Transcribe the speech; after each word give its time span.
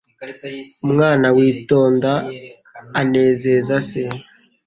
Umwana 0.85 1.27
witonda 1.37 2.11
anezeza 3.01 3.75
se 3.89 4.01